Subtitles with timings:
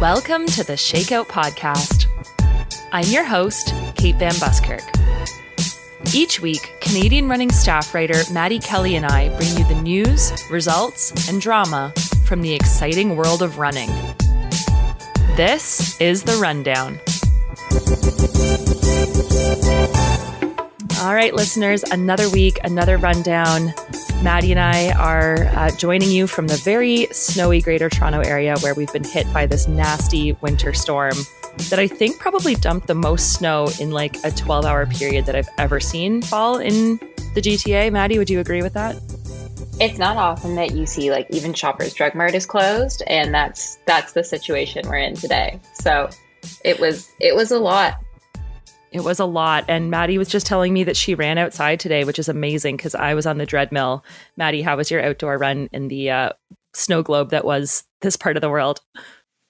[0.00, 2.06] Welcome to the Shakeout Podcast.
[2.92, 4.84] I'm your host, Kate Van Buskirk.
[6.14, 11.28] Each week, Canadian running staff writer Maddy Kelly and I bring you the news, results,
[11.28, 11.92] and drama
[12.26, 13.90] from the exciting world of running.
[15.34, 17.00] This is The Rundown.
[21.06, 23.72] All right, listeners, another week, another rundown.
[24.24, 28.74] Maddy and I are uh, joining you from the very snowy Greater Toronto area where
[28.74, 31.14] we've been hit by this nasty winter storm
[31.70, 35.36] that I think probably dumped the most snow in like a 12 hour period that
[35.36, 36.96] I've ever seen fall in
[37.34, 37.92] the GTA.
[37.92, 38.96] Maddy, would you agree with that?
[39.78, 43.78] It's not often that you see like even Shoppers Drug Mart is closed, and that's
[43.86, 45.60] that's the situation we're in today.
[45.72, 46.10] So
[46.64, 48.02] it was it was a lot.
[48.96, 49.64] It was a lot.
[49.68, 52.94] And Maddy was just telling me that she ran outside today, which is amazing because
[52.94, 54.04] I was on the treadmill.
[54.36, 56.30] Maddy, how was your outdoor run in the uh,
[56.74, 58.80] snow globe that was this part of the world?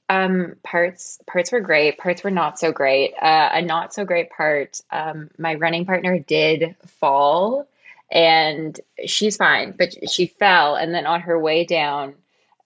[0.08, 1.98] Um, parts parts were great.
[1.98, 3.14] Parts were not so great.
[3.20, 4.80] Uh, a not so great part.
[4.90, 7.66] Um, my running partner did fall,
[8.10, 12.14] and she's fine, but she fell, and then on her way down,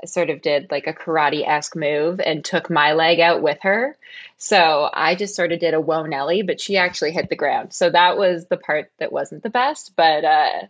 [0.06, 3.96] sort of did like a karate esque move and took my leg out with her.
[4.38, 7.72] So I just sort of did a whoa Nelly, but she actually hit the ground.
[7.72, 9.92] So that was the part that wasn't the best.
[9.96, 10.66] But uh,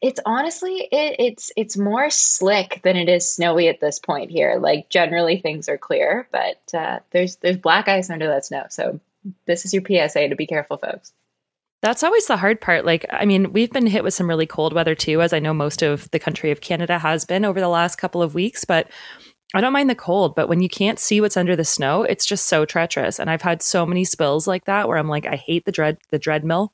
[0.00, 4.58] it's honestly it, it's it's more slick than it is snowy at this point here.
[4.60, 8.66] Like generally things are clear, but uh, there's there's black ice under that snow.
[8.70, 9.00] So
[9.46, 11.12] this is your PSA to be careful, folks.
[11.82, 12.84] That's always the hard part.
[12.84, 15.52] Like, I mean, we've been hit with some really cold weather too, as I know
[15.52, 18.64] most of the country of Canada has been over the last couple of weeks.
[18.64, 18.88] But
[19.52, 22.24] I don't mind the cold, but when you can't see what's under the snow, it's
[22.24, 23.18] just so treacherous.
[23.18, 25.98] And I've had so many spills like that where I'm like, I hate the dread
[26.10, 26.72] the dread mill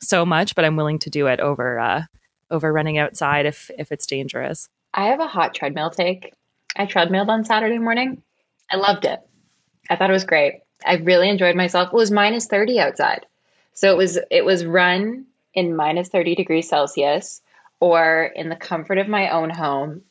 [0.00, 2.02] so much, but I'm willing to do it over uh,
[2.48, 4.68] over running outside if if it's dangerous.
[4.94, 6.32] I have a hot treadmill take.
[6.76, 8.22] I treadmilled on Saturday morning.
[8.70, 9.18] I loved it.
[9.90, 10.60] I thought it was great.
[10.86, 11.88] I really enjoyed myself.
[11.92, 13.26] It was minus 30 outside.
[13.74, 17.42] So it was it was run in minus 30 degrees Celsius
[17.80, 20.02] or in the comfort of my own home,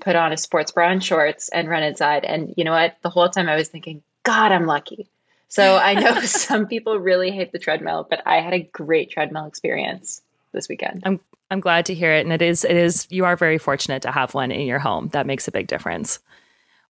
[0.00, 2.24] put on a sports bra and shorts and run inside.
[2.24, 2.96] And you know what?
[3.02, 5.08] The whole time I was thinking, God, I'm lucky.
[5.48, 9.46] So I know some people really hate the treadmill, but I had a great treadmill
[9.46, 10.20] experience
[10.52, 11.02] this weekend.
[11.04, 12.24] I'm I'm glad to hear it.
[12.24, 15.08] And it is it is you are very fortunate to have one in your home.
[15.08, 16.18] That makes a big difference.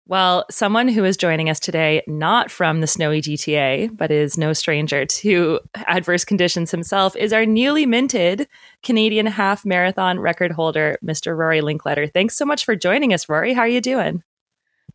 [0.09, 4.53] Well, someone who is joining us today, not from the snowy GTA, but is no
[4.53, 8.47] stranger to adverse conditions himself, is our newly minted
[8.84, 11.37] Canadian half marathon record holder, Mr.
[11.37, 12.12] Rory Linkletter.
[12.12, 13.53] Thanks so much for joining us, Rory.
[13.53, 14.22] How are you doing?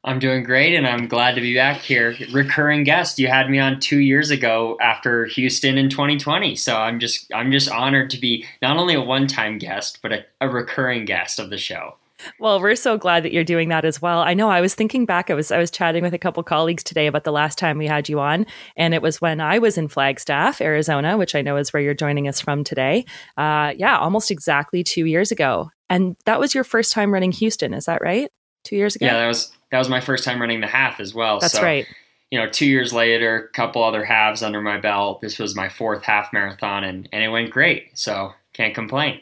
[0.05, 2.15] I'm doing great, and I'm glad to be back here.
[2.31, 3.19] Recurring guest.
[3.19, 7.51] You had me on two years ago after Houston in 2020, so I'm just I'm
[7.51, 11.49] just honored to be not only a one-time guest, but a, a recurring guest of
[11.49, 11.97] the show.
[12.39, 14.19] Well, we're so glad that you're doing that as well.
[14.19, 16.83] I know I was thinking back, I was I was chatting with a couple colleagues
[16.83, 18.45] today about the last time we had you on,
[18.75, 21.93] and it was when I was in Flagstaff, Arizona, which I know is where you're
[21.93, 23.05] joining us from today.
[23.37, 27.73] Uh, yeah, almost exactly two years ago, and that was your first time running Houston.
[27.73, 28.29] Is that right?
[28.63, 29.05] Two years ago.
[29.05, 31.39] Yeah, that was that was my first time running the half as well.
[31.39, 31.87] That's so, right.
[32.29, 35.21] You know, two years later, a couple other halves under my belt.
[35.21, 37.89] This was my fourth half marathon, and and it went great.
[37.93, 39.21] So can't complain.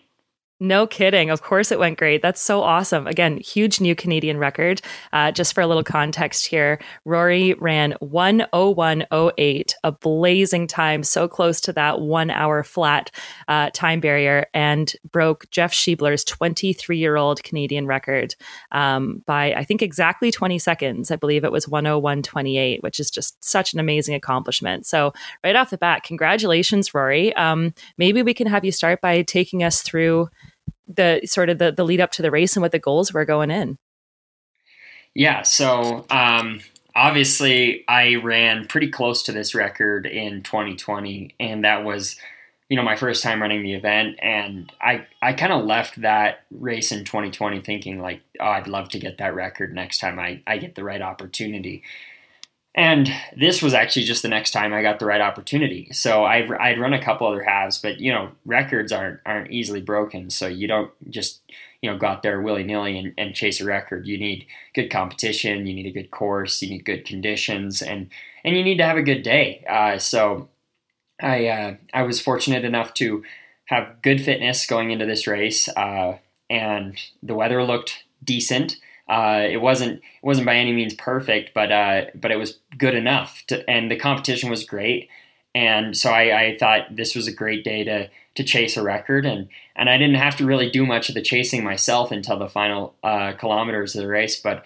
[0.62, 1.30] No kidding.
[1.30, 2.22] Of course, it went great.
[2.22, 3.08] That's so awesome.
[3.08, 4.82] Again, huge new Canadian record.
[5.14, 11.62] Uh, just for a little context here, Rory ran 101.08, a blazing time, so close
[11.62, 13.10] to that one hour flat
[13.48, 18.36] uh, time barrier, and broke Jeff Schiebler's 23 year old Canadian record
[18.74, 21.10] um, by, I think, exactly 20 seconds.
[21.10, 24.86] I believe it was 101.28, which is just such an amazing accomplishment.
[24.86, 27.34] So, right off the bat, congratulations, Rory.
[27.38, 30.28] Um, maybe we can have you start by taking us through
[30.90, 33.26] the sort of the, the lead up to the race and what the goals were
[33.26, 33.78] going in.
[35.16, 36.62] Yeah, so um,
[36.96, 42.18] obviously I ran pretty close to this record in 2020, and that was,
[42.70, 46.46] you know, my first time running the event, and I I kind of left that
[46.52, 50.42] race in 2020 thinking like, oh, I'd love to get that record next time I
[50.46, 51.84] I get the right opportunity.
[52.76, 55.90] And this was actually just the next time I got the right opportunity.
[55.92, 59.82] So I've, I'd run a couple other halves, but you know, records aren't aren't easily
[59.82, 60.30] broken.
[60.30, 61.42] So you don't just
[61.82, 64.08] you know go out there willy nilly and, and chase a record.
[64.08, 64.46] You need
[64.76, 65.66] good competition.
[65.66, 66.62] You need a good course.
[66.62, 68.10] You need good conditions, and
[68.44, 69.66] and you need to have a good day.
[69.68, 70.50] Uh, so
[71.22, 73.24] I uh, I was fortunate enough to
[73.66, 76.18] have good fitness going into this race, uh,
[76.50, 78.78] and the weather looked decent.
[79.10, 82.94] Uh, it wasn't it wasn't by any means perfect, but uh, but it was good
[82.96, 83.44] enough.
[83.48, 85.10] To, and the competition was great.
[85.56, 89.26] and so I, I, thought this was a great day to to chase a record,
[89.26, 92.48] and and I didn't have to really do much of the chasing myself until the
[92.48, 94.64] final uh, kilometers of the race, but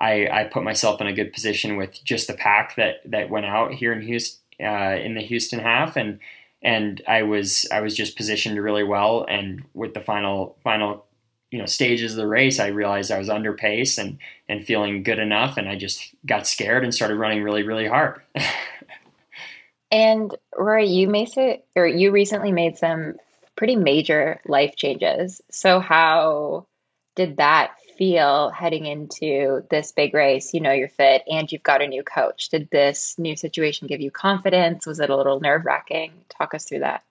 [0.00, 3.46] I, I put myself in a good position with just the pack that that went
[3.46, 6.18] out here in Houston uh, in the Houston half, and
[6.62, 11.05] and I was I was just positioned really well, and with the final final
[11.56, 15.02] you know stages of the race, I realized I was under pace and and feeling
[15.02, 18.20] good enough, and I just got scared and started running really really hard.
[19.90, 23.14] and Rory, you made it, or you recently made some
[23.56, 25.40] pretty major life changes.
[25.50, 26.66] So how
[27.14, 30.52] did that feel heading into this big race?
[30.52, 32.50] You know you're fit and you've got a new coach.
[32.50, 34.86] Did this new situation give you confidence?
[34.86, 36.12] Was it a little nerve wracking?
[36.28, 37.02] Talk us through that.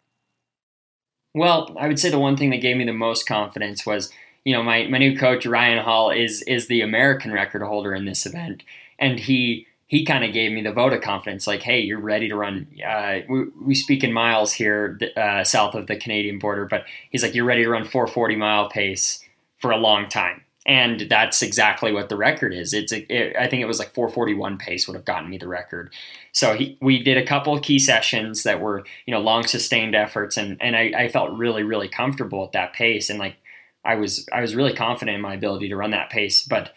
[1.33, 4.11] Well, I would say the one thing that gave me the most confidence was
[4.45, 8.05] you know, my, my new coach Ryan Hall is is the American record holder in
[8.05, 8.63] this event,
[8.97, 12.27] and he he kind of gave me the vote of confidence, like, hey, you're ready
[12.27, 12.67] to run.
[12.85, 17.21] Uh, we, we speak in miles here uh, south of the Canadian border, but he's
[17.21, 19.23] like, you're ready to run 440 mile pace
[19.59, 20.41] for a long time.
[20.67, 22.73] And that's exactly what the record is.
[22.73, 25.47] It's a, it, I think it was like 441 pace would have gotten me the
[25.47, 25.93] record.
[26.31, 29.93] So he, we did a couple of key sessions that were you know long sustained
[29.93, 33.11] efforts, and and I, I felt really really comfortable at that pace.
[33.11, 33.35] And like
[33.85, 36.43] I was I was really confident in my ability to run that pace.
[36.43, 36.73] But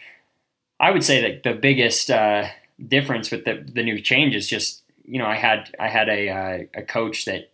[0.79, 2.45] I would say that the biggest uh,
[2.87, 6.29] difference with the the new change is just you know I had I had a
[6.29, 7.51] uh, a coach that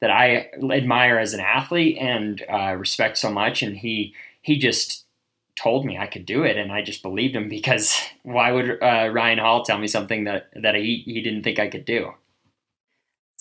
[0.00, 5.04] that I admire as an athlete and uh, respect so much, and he he just
[5.56, 9.08] told me I could do it, and I just believed him because why would uh,
[9.12, 12.12] Ryan Hall tell me something that that he he didn't think I could do?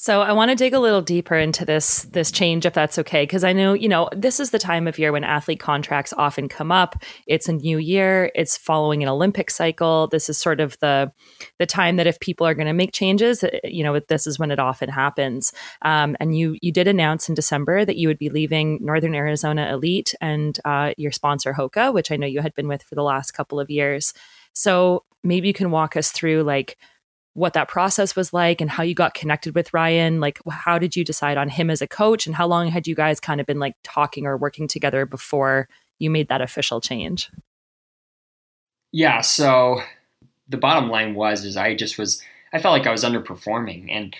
[0.01, 3.21] So I want to dig a little deeper into this this change if that's okay
[3.21, 6.49] because I know, you know, this is the time of year when athlete contracts often
[6.49, 7.03] come up.
[7.27, 10.07] It's a new year, it's following an Olympic cycle.
[10.07, 11.11] This is sort of the
[11.59, 14.39] the time that if people are going to make changes, eh, you know, this is
[14.39, 15.53] when it often happens.
[15.83, 19.71] Um, and you you did announce in December that you would be leaving Northern Arizona
[19.71, 23.03] Elite and uh, your sponsor Hoka, which I know you had been with for the
[23.03, 24.15] last couple of years.
[24.53, 26.75] So maybe you can walk us through like
[27.33, 30.19] what that process was like and how you got connected with Ryan.
[30.19, 32.95] Like, how did you decide on him as a coach, and how long had you
[32.95, 35.67] guys kind of been like talking or working together before
[35.99, 37.29] you made that official change?
[38.91, 39.21] Yeah.
[39.21, 39.81] So
[40.49, 44.15] the bottom line was, is I just was, I felt like I was underperforming, and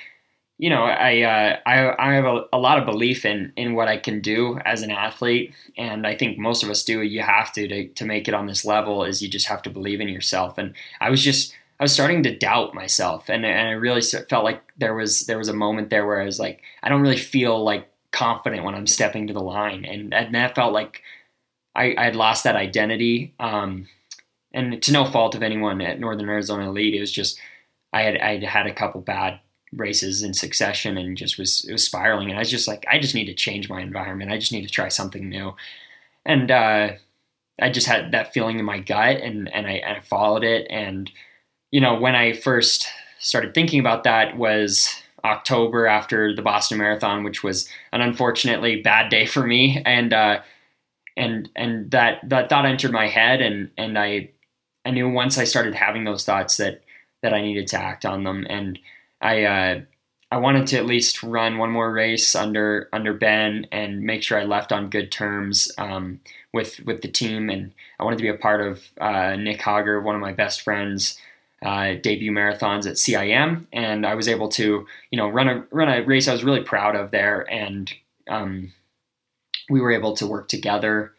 [0.58, 3.88] you know, I uh, I, I have a, a, lot of belief in in what
[3.88, 7.02] I can do as an athlete, and I think most of us do.
[7.02, 9.04] You have to to to make it on this level.
[9.04, 12.22] Is you just have to believe in yourself, and I was just I was starting
[12.24, 15.90] to doubt myself, and and I really felt like there was there was a moment
[15.90, 19.34] there where I was like, I don't really feel like confident when I'm stepping to
[19.34, 21.02] the line, and and that felt like
[21.76, 23.34] I I had lost that identity.
[23.40, 23.88] Um,
[24.54, 27.40] and to no fault of anyone at Northern Arizona Elite, it was just
[27.92, 29.40] I had I had a couple bad
[29.74, 33.00] races in succession and just was it was spiraling, and I was just like, I
[33.00, 34.32] just need to change my environment.
[34.32, 35.56] I just need to try something new,
[36.28, 36.92] and uh,
[37.60, 40.68] I just had that feeling in my gut, and and I, and I followed it
[40.70, 41.12] and
[41.72, 42.88] you know, when I first
[43.20, 49.10] started thinking about that was October after the Boston Marathon, which was an unfortunately bad
[49.10, 50.42] day for me, and uh,
[51.16, 54.30] and and that that thought entered my head, and and I
[54.86, 56.84] I knew once I started having those thoughts that
[57.22, 58.78] that I needed to act on them, and
[59.22, 59.82] I uh,
[60.32, 64.40] I wanted to at least run one more race under under Ben and make sure
[64.40, 66.20] I left on good terms um,
[66.54, 70.04] with with the team, and I wanted to be a part of uh, Nick Hauger,
[70.04, 71.18] one of my best friends
[71.64, 75.90] uh, debut marathons at CIM, and I was able to, you know, run a run
[75.90, 77.92] a race I was really proud of there, and
[78.28, 78.72] um,
[79.70, 81.14] we were able to work together.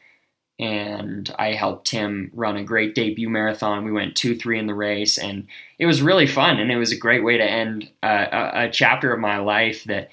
[0.58, 3.84] And I helped him run a great debut marathon.
[3.84, 5.46] We went two three in the race, and
[5.78, 6.58] it was really fun.
[6.58, 9.84] And it was a great way to end uh, a, a, chapter of my life
[9.84, 10.10] that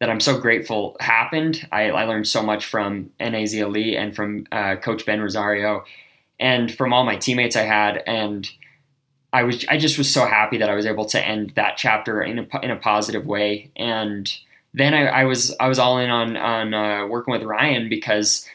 [0.00, 1.66] that I'm so grateful happened.
[1.72, 5.84] I, I learned so much from NAZ Elite and from uh, Coach Ben Rosario,
[6.38, 8.48] and from all my teammates I had, and
[9.32, 12.22] I was I just was so happy that I was able to end that chapter
[12.22, 13.70] in a, in a positive way.
[13.76, 14.30] And
[14.74, 18.48] then I, I was I was all in on on uh, working with Ryan because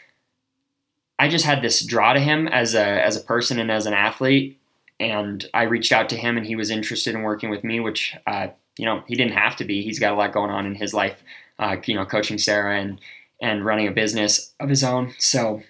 [1.20, 3.94] I just had this draw to him as a as a person and as an
[3.94, 4.60] athlete.
[5.00, 8.16] And I reached out to him, and he was interested in working with me, which
[8.26, 9.84] uh, you know he didn't have to be.
[9.84, 11.22] He's got a lot going on in his life,
[11.60, 13.00] uh, you know, coaching Sarah and
[13.42, 15.14] and running a business of his own.
[15.20, 15.62] So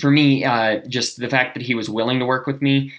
[0.00, 2.92] for me, uh, just the fact that he was willing to work with me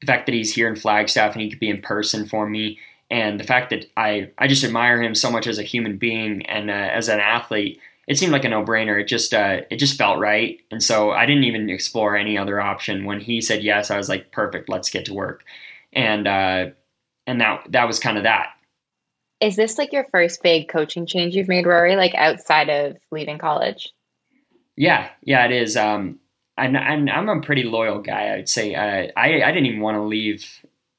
[0.00, 2.78] the fact that he's here in Flagstaff and he could be in person for me,
[3.10, 6.44] and the fact that I I just admire him so much as a human being
[6.46, 7.80] and uh, as an athlete.
[8.06, 8.98] It seemed like a no-brainer.
[8.98, 12.58] It just uh, it just felt right, and so I didn't even explore any other
[12.58, 13.04] option.
[13.04, 15.44] When he said yes, I was like, perfect, let's get to work,
[15.92, 16.70] and uh,
[17.26, 18.54] and that that was kind of that.
[19.40, 23.38] Is this like your first big coaching change you've made, Rory, like outside of leaving
[23.38, 23.92] college?
[24.74, 25.76] Yeah, yeah, it is.
[25.76, 26.18] Um,
[26.58, 28.34] and, and I'm a pretty loyal guy.
[28.34, 30.44] I'd say uh, I I didn't even want to leave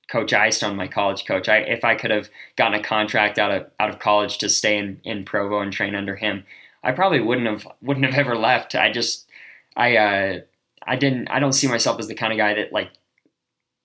[0.09, 1.47] Coach Eyestone, my college coach.
[1.47, 4.77] I if I could have gotten a contract out of out of college to stay
[4.77, 6.45] in in Provo and train under him,
[6.83, 8.75] I probably wouldn't have wouldn't have ever left.
[8.75, 9.27] I just
[9.75, 10.39] I uh,
[10.83, 12.91] I didn't I don't see myself as the kind of guy that like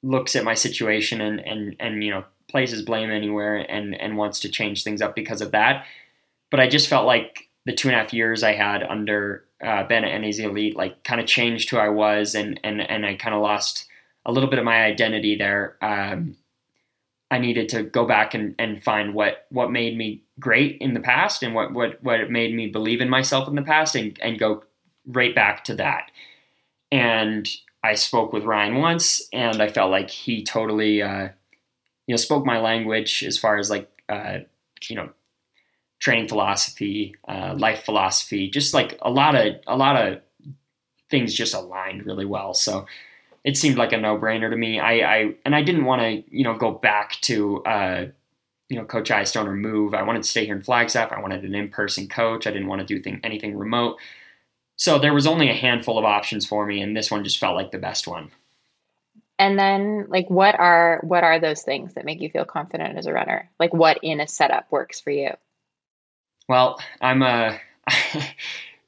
[0.03, 4.41] looks at my situation and and and you know places blame anywhere and and wants
[4.41, 5.85] to change things up because of that.
[6.51, 9.85] But I just felt like the two and a half years I had under uh,
[9.85, 13.15] Ben at NAZ Elite like kind of changed who I was and and and I
[13.15, 13.87] kind of lost
[14.27, 15.77] a little bit of my identity there.
[15.83, 16.37] Um,
[17.31, 21.01] I needed to go back and, and find what what made me great in the
[21.01, 24.39] past and what what what made me believe in myself in the past and and
[24.39, 24.63] go
[25.07, 26.11] right back to that.
[26.93, 27.49] And
[27.83, 31.29] I spoke with Ryan once, and I felt like he totally, uh,
[32.07, 34.39] you know, spoke my language as far as like, uh,
[34.89, 35.11] you know,
[36.05, 40.21] training philosophy, uh, life philosophy, just like a lot of a lot of
[41.09, 42.53] things just aligned really well.
[42.53, 42.85] So
[43.43, 44.79] it seemed like a no brainer to me.
[44.79, 48.07] I, I and I didn't want to, you know, go back to, uh,
[48.69, 49.95] you know, Coach Eyestone or move.
[49.95, 51.11] I wanted to stay here in Flagstaff.
[51.11, 52.47] I wanted an in person coach.
[52.47, 53.97] I didn't want to do thing, anything remote.
[54.77, 57.57] So there was only a handful of options for me, and this one just felt
[57.57, 58.31] like the best one.
[59.39, 63.07] And then, like, what are what are those things that make you feel confident as
[63.07, 63.49] a runner?
[63.59, 65.31] Like, what in a setup works for you?
[66.49, 67.59] Well, I'm a,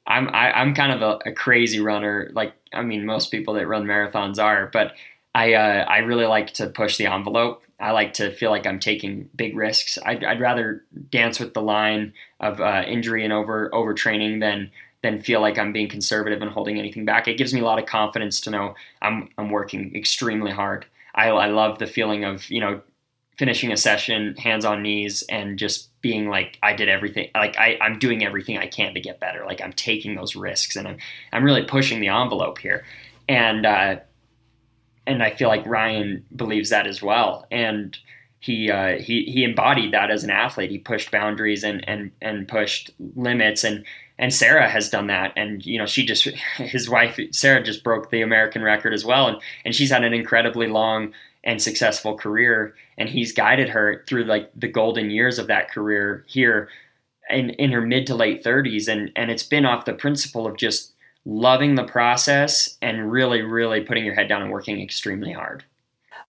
[0.07, 2.29] I'm I, am i am kind of a, a, crazy runner.
[2.33, 4.93] Like, I mean, most people that run marathons are, but
[5.35, 7.63] I uh, I really like to push the envelope.
[7.79, 9.99] I like to feel like I'm taking big risks.
[10.03, 14.71] I'd, I'd rather dance with the line of uh, injury and over overtraining than
[15.03, 17.27] than feel like I'm being conservative and holding anything back.
[17.27, 20.85] It gives me a lot of confidence to know I'm I'm working extremely hard.
[21.13, 22.81] I, I love the feeling of you know
[23.37, 27.77] finishing a session hands on knees and just being like I did everything like I,
[27.81, 29.43] I'm doing everything I can to get better.
[29.45, 30.97] Like I'm taking those risks and I'm
[31.33, 32.85] I'm really pushing the envelope here.
[33.27, 33.97] And uh,
[35.05, 37.45] and I feel like Ryan believes that as well.
[37.51, 37.97] And
[38.39, 40.71] he uh, he he embodied that as an athlete.
[40.71, 43.83] He pushed boundaries and and and pushed limits and
[44.17, 45.33] and Sarah has done that.
[45.35, 46.23] And you know, she just
[46.55, 50.13] his wife Sarah just broke the American record as well, and and she's had an
[50.13, 51.11] incredibly long
[51.47, 52.75] and successful career.
[52.99, 56.69] And he's guided her through like the golden years of that career here
[57.29, 60.57] in in her mid to late 30s, and and it's been off the principle of
[60.57, 60.93] just
[61.25, 65.63] loving the process and really really putting your head down and working extremely hard.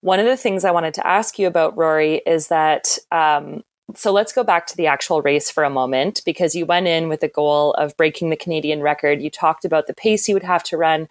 [0.00, 3.64] One of the things I wanted to ask you about, Rory, is that um,
[3.96, 7.08] so let's go back to the actual race for a moment because you went in
[7.08, 9.20] with the goal of breaking the Canadian record.
[9.20, 11.08] You talked about the pace you would have to run,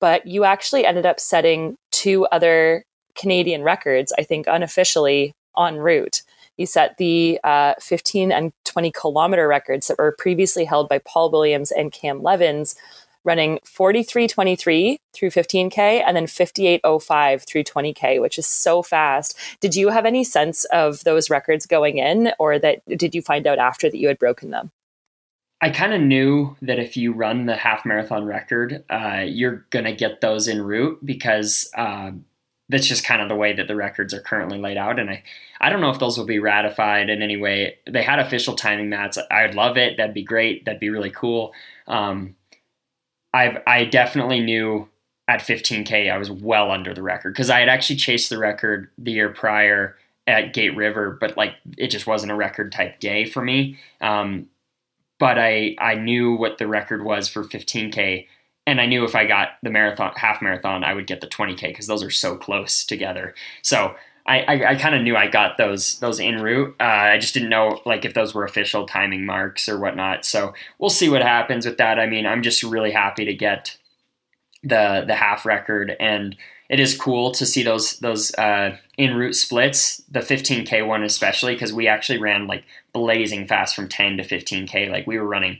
[0.00, 6.22] but you actually ended up setting two other Canadian records, I think unofficially en route.
[6.56, 11.30] You set the uh, 15 and 20 kilometer records that were previously held by Paul
[11.30, 12.76] Williams and Cam Levins
[13.24, 19.38] running 4323 through 15K and then 5805 through 20K, which is so fast.
[19.60, 23.46] Did you have any sense of those records going in, or that did you find
[23.46, 24.70] out after that you had broken them?
[25.60, 29.84] I kind of knew that if you run the half marathon record, uh, you're going
[29.84, 32.10] to get those en route because uh,
[32.72, 34.98] that's just kind of the way that the records are currently laid out.
[34.98, 35.22] And I,
[35.60, 37.76] I don't know if those will be ratified in any way.
[37.88, 39.18] They had official timing mats.
[39.30, 39.96] I'd love it.
[39.96, 40.64] That'd be great.
[40.64, 41.52] That'd be really cool.
[41.86, 42.34] Um,
[43.32, 44.88] I've I definitely knew
[45.28, 48.90] at 15k I was well under the record because I had actually chased the record
[48.98, 53.24] the year prior at Gate River, but like it just wasn't a record type day
[53.24, 53.78] for me.
[54.00, 54.48] Um,
[55.18, 58.26] but I I knew what the record was for 15k,
[58.66, 61.62] and I knew if I got the marathon half marathon, I would get the 20k
[61.62, 63.34] because those are so close together.
[63.62, 66.76] So I, I, I kind of knew I got those those en route.
[66.78, 70.24] Uh, I just didn't know like if those were official timing marks or whatnot.
[70.24, 71.98] So we'll see what happens with that.
[71.98, 73.76] I mean, I'm just really happy to get
[74.62, 76.36] the the half record, and
[76.68, 80.02] it is cool to see those those uh, route splits.
[80.08, 84.88] The 15k one especially because we actually ran like blazing fast from 10 to 15k.
[84.88, 85.58] Like we were running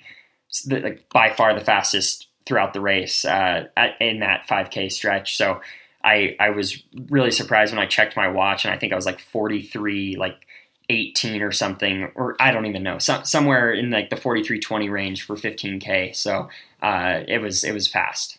[0.69, 3.67] like by far the fastest throughout the race uh,
[4.01, 5.37] in that 5k stretch.
[5.37, 5.61] So
[6.05, 9.07] I I was really surprised when I checked my watch and I think I was
[9.07, 10.47] like 43 like
[10.89, 15.23] 18 or something or I don't even know so, somewhere in like the 4320 range
[15.23, 16.49] for 15k so
[16.83, 18.39] uh, it was it was fast.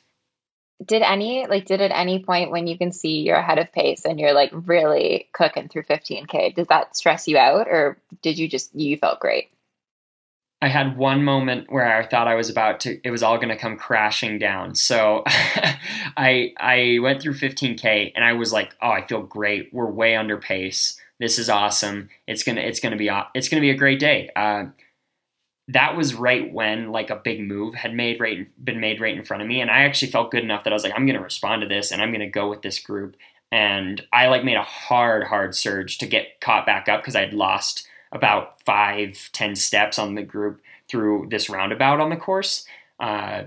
[0.85, 4.03] Did any like did at any point when you can see you're ahead of pace
[4.03, 8.49] and you're like really cooking through 15k does that stress you out or did you
[8.49, 9.49] just you felt great
[10.63, 13.49] I had one moment where I thought I was about to it was all going
[13.49, 14.75] to come crashing down.
[14.75, 19.73] So I I went through 15k and I was like, "Oh, I feel great.
[19.73, 20.97] We're way under pace.
[21.19, 22.07] This is awesome.
[22.27, 24.29] It's gonna it's gonna be it's gonna be a great day.
[24.37, 24.67] Uh,
[25.67, 29.25] that was right when like a big move had made right been made right in
[29.25, 31.21] front of me, and I actually felt good enough that I was like, I'm gonna
[31.21, 33.17] respond to this, and I'm gonna go with this group.
[33.51, 37.25] And I like made a hard, hard surge to get caught back up because I
[37.25, 42.65] had lost about five, ten steps on the group through this roundabout on the course.
[42.99, 43.43] Uh,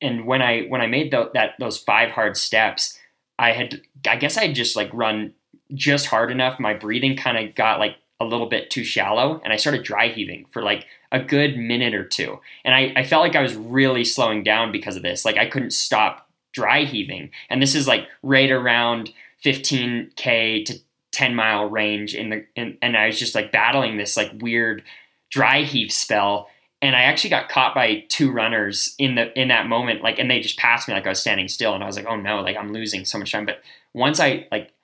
[0.00, 2.98] and when I when I made the, that those five hard steps,
[3.38, 5.32] I had I guess I just like run
[5.74, 6.58] just hard enough.
[6.58, 10.08] My breathing kind of got like a little bit too shallow, and I started dry
[10.08, 12.40] heaving for like a good minute or two.
[12.64, 15.24] And I, I felt like I was really slowing down because of this.
[15.24, 19.12] Like I couldn't stop dry heaving, and this is like right around
[19.44, 20.78] 15k to
[21.16, 24.82] 10 mile range in the in, and I was just like battling this like weird
[25.30, 26.50] dry heave spell
[26.82, 30.30] and I actually got caught by two runners in the in that moment like and
[30.30, 32.42] they just passed me like I was standing still and I was like oh no
[32.42, 33.46] like I'm losing so much time.
[33.46, 33.62] But
[33.94, 34.74] once I like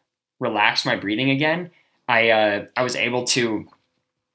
[0.40, 1.70] relaxed my breathing again
[2.08, 3.68] I uh I was able to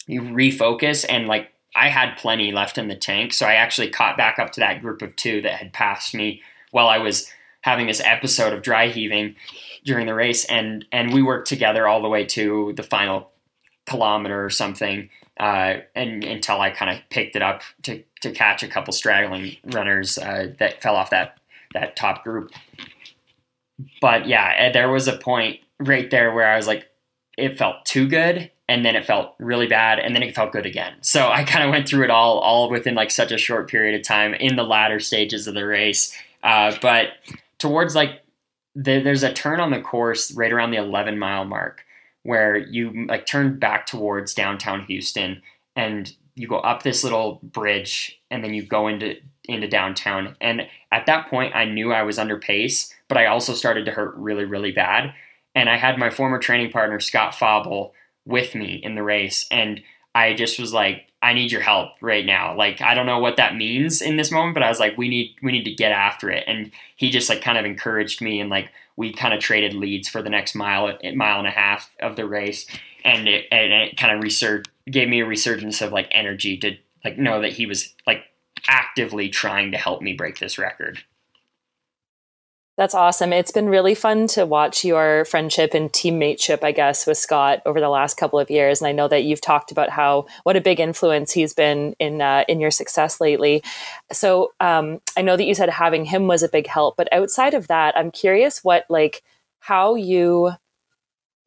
[0.07, 4.37] refocus and like I had plenty left in the tank so I actually caught back
[4.37, 7.27] up to that group of two that had passed me while I was
[7.61, 9.35] having this episode of dry heaving
[9.87, 13.31] during the race and and we worked together all the way to the final
[13.87, 18.63] kilometer or something uh, and until I kind of picked it up to, to catch
[18.63, 21.39] a couple straggling runners uh, that fell off that
[21.73, 22.51] that top group.
[24.01, 26.87] But yeah, eh, there was a point right there where I was like,
[27.37, 30.65] it felt too good, and then it felt really bad, and then it felt good
[30.65, 30.95] again.
[31.01, 33.99] So I kind of went through it all, all within like such a short period
[33.99, 36.17] of time in the latter stages of the race.
[36.43, 37.09] Uh, but
[37.59, 38.21] towards like
[38.77, 41.83] the, there's a turn on the course right around the 11 mile mark
[42.21, 45.41] where you like turn back towards downtown Houston
[45.75, 49.15] and you go up this little bridge and then you go into
[49.45, 50.35] into downtown.
[50.41, 53.91] And at that point I knew I was under pace but I also started to
[53.91, 55.13] hurt really really bad.
[55.55, 57.93] And I had my former training partner Scott Fauble
[58.25, 59.47] with me in the race.
[59.49, 59.81] And
[60.13, 62.55] I just was like I need your help right now.
[62.55, 65.09] Like I don't know what that means in this moment but I was like we
[65.09, 66.43] need we need to get after it.
[66.47, 70.09] And he just like kind of encouraged me and like we kind of traded leads
[70.09, 72.65] for the next mile mile and a half of the race,
[73.05, 76.75] and it, and it kind of resurg gave me a resurgence of like energy to
[77.05, 78.23] like know that he was like
[78.67, 80.99] actively trying to help me break this record.
[82.77, 83.33] That's awesome.
[83.33, 87.79] It's been really fun to watch your friendship and teammateship, I guess, with Scott over
[87.79, 88.79] the last couple of years.
[88.79, 92.21] And I know that you've talked about how what a big influence he's been in
[92.21, 93.63] uh, in your success lately.
[94.11, 97.55] So um, I know that you said having him was a big help, but outside
[97.55, 99.23] of that, I'm curious what like
[99.59, 100.51] how you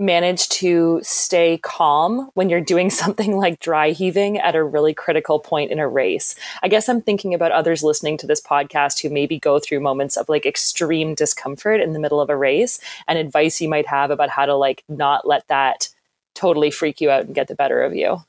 [0.00, 5.38] manage to stay calm when you're doing something like dry heaving at a really critical
[5.38, 6.34] point in a race.
[6.62, 10.16] I guess I'm thinking about others listening to this podcast who maybe go through moments
[10.16, 14.10] of like extreme discomfort in the middle of a race and advice you might have
[14.10, 15.88] about how to like not let that
[16.34, 18.22] totally freak you out and get the better of you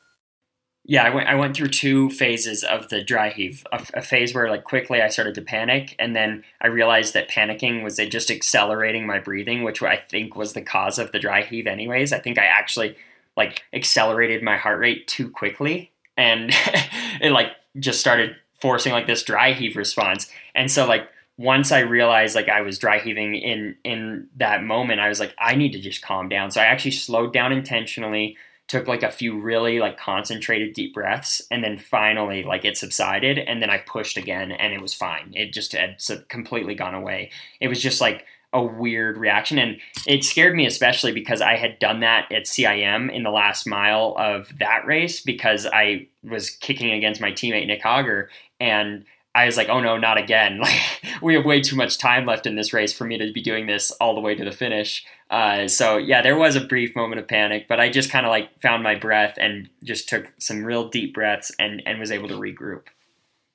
[0.84, 3.66] yeah, I went I went through two phases of the dry heave.
[3.72, 7.30] A, a, phase where like quickly I started to panic, and then I realized that
[7.30, 11.44] panicking was just accelerating my breathing, which I think was the cause of the dry
[11.44, 11.68] heave.
[11.68, 12.96] Anyways, I think I actually
[13.38, 16.50] like accelerated my heart rate too quickly, and
[17.22, 20.32] it like just started forcing like this dry heave response.
[20.56, 25.00] And so like once I realized like I was dry heaving in in that moment,
[25.00, 26.50] I was like I need to just calm down.
[26.50, 28.36] So I actually slowed down intentionally
[28.72, 33.38] took like a few really like concentrated deep breaths and then finally like it subsided
[33.38, 35.34] and then I pushed again and it was fine.
[35.36, 35.98] It just had
[36.30, 37.32] completely gone away.
[37.60, 41.80] It was just like a weird reaction and it scared me especially because I had
[41.80, 46.94] done that at CIM in the last mile of that race because I was kicking
[46.94, 48.28] against my teammate Nick Hauger
[48.62, 49.04] and
[49.34, 50.62] I was like, oh no, not again.
[50.72, 53.42] Like we have way too much time left in this race for me to be
[53.42, 55.06] doing this all the way to the finish.
[55.30, 58.32] Uh, so yeah, there was a brief moment of panic, but I just kind of
[58.32, 62.28] like found my breath and just took some real deep breaths and and was able
[62.30, 62.84] to regroup.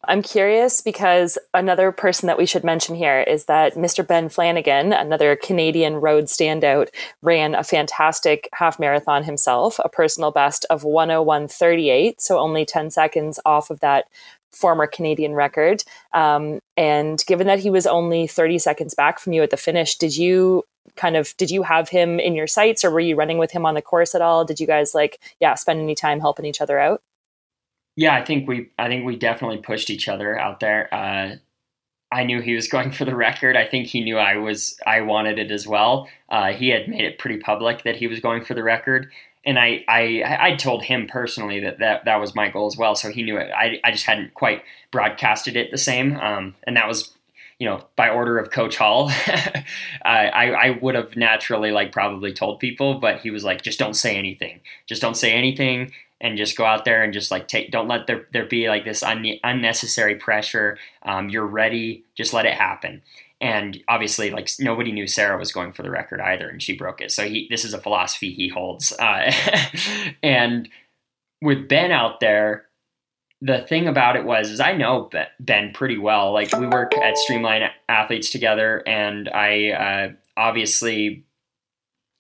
[0.09, 4.07] I'm curious because another person that we should mention here is that Mr.
[4.07, 6.89] Ben Flanagan, another Canadian road standout,
[7.23, 13.41] ran a fantastic half marathon himself, a personal best of 101.38, so only 10 seconds
[13.45, 14.07] off of that
[14.57, 15.85] former Canadian record.
[16.13, 19.97] Um, and given that he was only 30 seconds back from you at the finish,
[19.97, 20.65] did you
[20.95, 23.67] kind of did you have him in your sights or were you running with him
[23.67, 24.45] on the course at all?
[24.45, 27.03] Did you guys like yeah spend any time helping each other out?
[27.97, 30.93] Yeah, I think we I think we definitely pushed each other out there.
[30.95, 31.37] Uh,
[32.13, 33.57] I knew he was going for the record.
[33.57, 36.09] I think he knew I was I wanted it as well.
[36.29, 39.11] Uh, he had made it pretty public that he was going for the record,
[39.47, 42.95] and I, I I told him personally that, that that was my goal as well.
[42.95, 43.51] So he knew it.
[43.57, 46.17] I, I just hadn't quite broadcasted it the same.
[46.17, 47.13] Um, and that was
[47.59, 49.11] you know, by order of Coach Hall,
[50.05, 53.95] I, I would have naturally like probably told people, but he was like, just don't
[53.95, 54.61] say anything.
[54.87, 58.07] Just don't say anything and just go out there and just like take don't let
[58.07, 63.03] there, there be like this un- unnecessary pressure um, you're ready just let it happen
[63.41, 67.01] and obviously like nobody knew sarah was going for the record either and she broke
[67.01, 67.13] it.
[67.13, 68.93] So he this is a philosophy he holds.
[68.93, 69.33] Uh,
[70.23, 70.69] and
[71.43, 72.67] with ben out there
[73.43, 76.33] the thing about it was is i know ben pretty well.
[76.33, 81.27] Like we work at streamline athletes together and i uh, obviously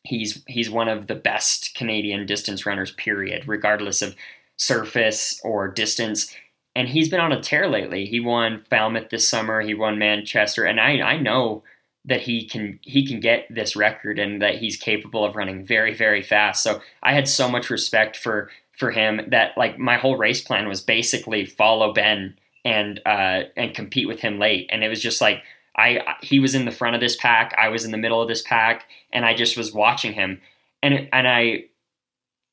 [0.07, 4.17] he's he's one of the best Canadian distance runners, period, regardless of
[4.57, 6.35] surface or distance.
[6.77, 8.05] And he's been on a tear lately.
[8.05, 9.63] He won Falmouth this summer.
[9.63, 11.65] He won Manchester, and I I know
[12.05, 15.95] that he can he can get this record and that he's capable of running very
[15.95, 16.63] very fast.
[16.63, 20.69] So I had so much respect for for him that like my whole race plan
[20.69, 24.69] was basically follow Ben and uh, and compete with him late.
[24.71, 25.43] And it was just like
[25.77, 28.29] I he was in the front of this pack, I was in the middle of
[28.29, 30.41] this pack, and I just was watching him.
[30.83, 31.65] And and I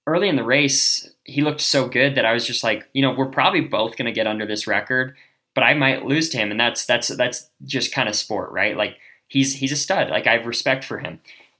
[0.08, 3.13] early in the race, he looked so good that I was just like, you know,
[3.13, 5.16] we're probably both going to get under this record,
[5.56, 8.76] but I might lose to him, and that's that's that's just kind of sport, right?
[8.76, 10.10] Like he's he's a stud.
[10.10, 11.20] Like I have respect for him,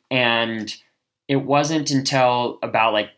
[0.10, 0.76] and
[1.28, 3.12] it wasn't until about like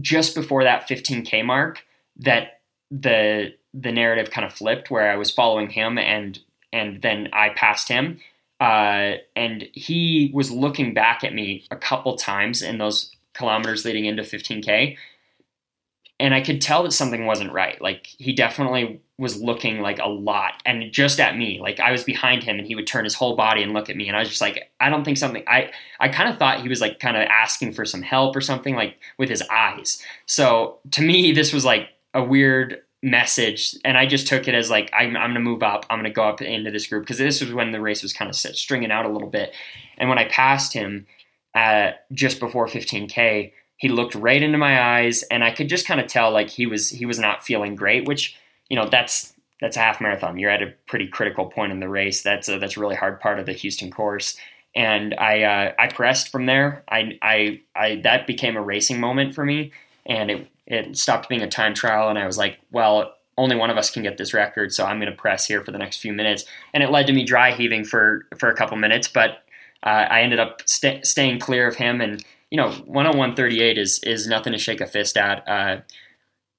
[0.00, 1.84] just before that 15k mark
[2.16, 6.38] that the the narrative kind of flipped where I was following him and
[6.72, 8.20] and then I passed him.
[8.60, 14.04] Uh, and he was looking back at me a couple times in those kilometers leading
[14.04, 14.96] into 15K.
[16.20, 17.80] And I could tell that something wasn't right.
[17.80, 21.60] Like he definitely was looking like a lot and just at me.
[21.60, 23.96] Like I was behind him and he would turn his whole body and look at
[23.96, 24.06] me.
[24.06, 26.68] And I was just like, I don't think something, I, I kind of thought he
[26.68, 30.00] was like kind of asking for some help or something like with his eyes.
[30.26, 34.70] So to me, this was like a weird message and i just took it as
[34.70, 37.02] like i'm, I'm going to move up i'm going to go up into this group
[37.02, 39.52] because this was when the race was kind of stringing out a little bit
[39.98, 41.06] and when i passed him
[41.54, 46.00] at just before 15k he looked right into my eyes and i could just kind
[46.00, 48.36] of tell like he was he was not feeling great which
[48.68, 50.38] you know that's that's a half marathon.
[50.38, 52.24] You're at a pretty critical point in the race.
[52.24, 54.36] That's a, that's a really hard part of the houston course.
[54.74, 56.82] And i uh, i pressed from there.
[56.88, 59.70] I, I i that became a racing moment for me
[60.04, 63.70] and it it stopped being a time trial, and I was like, well, only one
[63.70, 65.98] of us can get this record, so I'm going to press here for the next
[65.98, 66.44] few minutes.
[66.72, 69.44] And it led to me dry heaving for for a couple minutes, but
[69.82, 72.00] uh, I ended up st- staying clear of him.
[72.00, 75.46] And you know, 101.38 is is nothing to shake a fist at.
[75.48, 75.80] Uh,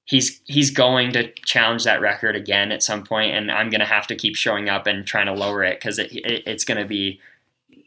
[0.04, 3.86] he's he's going to challenge that record again at some point, and I'm going to
[3.86, 6.80] have to keep showing up and trying to lower it because it, it, it's going
[6.80, 7.20] to be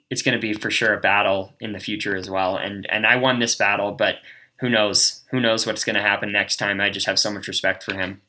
[0.10, 2.58] it's going to be for sure a battle in the future as well.
[2.58, 4.18] And and I won this battle, but
[4.60, 5.22] who knows?
[5.32, 6.82] Who knows what's going to happen next time?
[6.82, 8.22] I just have so much respect for him.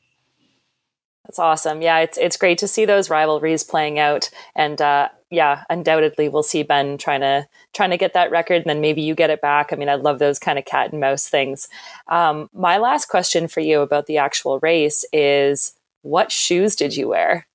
[1.25, 1.81] That's awesome.
[1.81, 6.43] Yeah, it's it's great to see those rivalries playing out, and uh, yeah, undoubtedly we'll
[6.43, 9.41] see Ben trying to trying to get that record, and then maybe you get it
[9.41, 9.71] back.
[9.71, 11.67] I mean, I love those kind of cat and mouse things.
[12.07, 17.09] Um, my last question for you about the actual race is, what shoes did you
[17.09, 17.47] wear?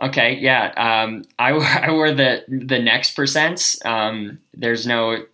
[0.00, 1.52] Okay, yeah, um, I,
[1.86, 3.84] I wore the the next percents.
[3.84, 5.24] Um, there's no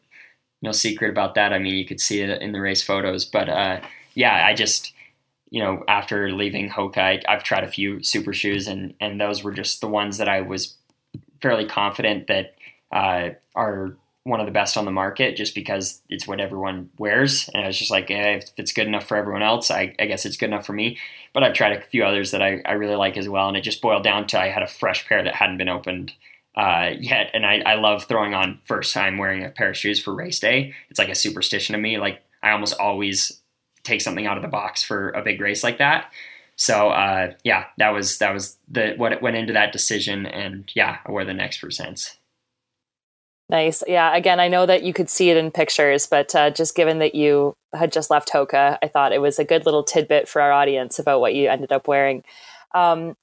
[0.63, 1.53] no secret about that.
[1.53, 3.81] I mean, you could see it in the race photos, but uh,
[4.15, 4.93] yeah, I just
[5.51, 9.45] you know after leaving Hoka, I, I've tried a few super shoes, and and those
[9.45, 10.75] were just the ones that I was
[11.45, 12.55] fairly confident that
[12.91, 17.51] uh, are one of the best on the market just because it's what everyone wears.
[17.53, 20.07] And I was just like, eh, if it's good enough for everyone else, I, I,
[20.07, 20.97] guess it's good enough for me.
[21.35, 23.49] But I've tried a few others that I, I really like as well.
[23.49, 26.15] And it just boiled down to I had a fresh pair that hadn't been opened
[26.57, 27.31] uh, yet.
[27.35, 30.41] And I, I love throwing on first time wearing a pair of shoes for race
[30.41, 30.73] day.
[30.89, 31.99] It's like a superstition to me.
[31.99, 33.43] Like I almost always
[33.83, 36.11] take something out of the box for a big race like that.
[36.57, 40.99] So uh, yeah, that was that was the what went into that decision, and yeah,
[41.05, 42.17] I wore the next percents.
[43.51, 43.83] Nice.
[43.87, 44.17] Yeah.
[44.17, 47.15] Again, I know that you could see it in pictures, but uh, just given that
[47.15, 50.51] you had just left Hoka, I thought it was a good little tidbit for our
[50.51, 52.25] audience about what you ended up wearing.
[52.75, 53.17] Um,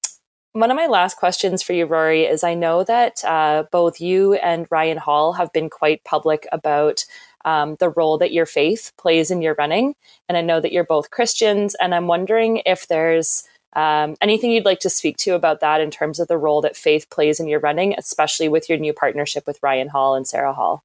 [0.53, 4.33] one of my last questions for you, Rory, is I know that uh, both you
[4.35, 7.05] and Ryan Hall have been quite public about
[7.45, 9.95] um, the role that your faith plays in your running.
[10.27, 11.75] And I know that you're both Christians.
[11.79, 15.91] And I'm wondering if there's um, anything you'd like to speak to about that in
[15.91, 19.47] terms of the role that faith plays in your running, especially with your new partnership
[19.47, 20.83] with Ryan Hall and Sarah Hall.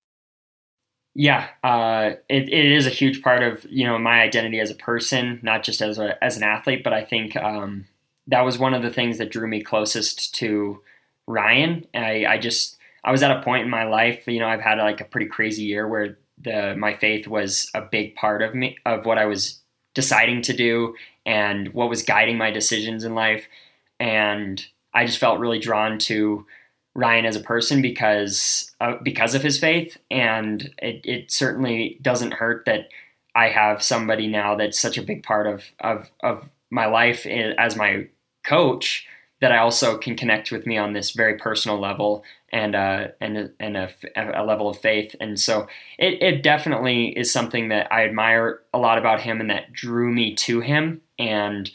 [1.18, 4.74] Yeah, uh, it, it is a huge part of you know my identity as a
[4.74, 7.86] person, not just as a as an athlete, but I think um,
[8.26, 10.82] that was one of the things that drew me closest to
[11.26, 11.86] Ryan.
[11.94, 14.78] I, I just I was at a point in my life, you know, I've had
[14.78, 18.78] like a pretty crazy year where the my faith was a big part of me
[18.86, 19.60] of what I was
[19.94, 20.94] deciding to do
[21.26, 23.46] and what was guiding my decisions in life.
[23.98, 26.46] And I just felt really drawn to
[26.94, 32.34] Ryan as a person because uh, because of his faith, and it, it certainly doesn't
[32.34, 32.88] hurt that
[33.34, 37.76] I have somebody now that's such a big part of of of my life as
[37.76, 38.06] my
[38.44, 39.06] coach
[39.40, 43.52] that I also can connect with me on this very personal level and uh, and
[43.60, 45.14] and a, a, level of faith.
[45.20, 45.66] And so
[45.98, 50.12] it, it definitely is something that I admire a lot about him and that drew
[50.12, 51.02] me to him.
[51.18, 51.70] And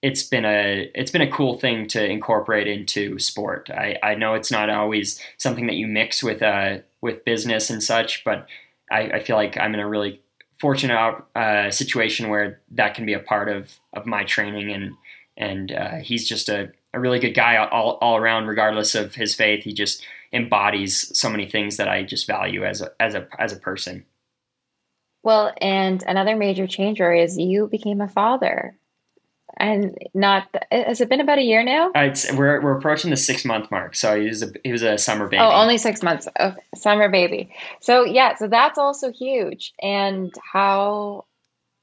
[0.00, 3.70] it's been a it's been a cool thing to incorporate into sport.
[3.70, 7.82] I, I know it's not always something that you mix with uh, with business and
[7.82, 8.46] such, but
[8.90, 10.22] I, I feel like I'm in a really
[10.58, 14.92] fortunate uh, situation where that can be a part of of my training and
[15.36, 19.34] and uh, he's just a, a really good guy all, all around regardless of his
[19.34, 23.28] faith he just embodies so many things that I just value as a as a
[23.38, 24.04] as a person.
[25.22, 28.76] Well, and another major change Rory, is you became a father,
[29.56, 31.92] and not has it been about a year now?
[31.94, 34.98] Uh, we're we're approaching the six month mark, so he was a he was a
[34.98, 35.42] summer baby.
[35.42, 36.56] Oh, only six months, okay.
[36.74, 37.54] summer baby.
[37.80, 39.72] So yeah, so that's also huge.
[39.80, 41.26] And how